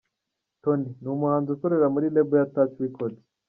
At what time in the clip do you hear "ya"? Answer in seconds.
2.41-2.49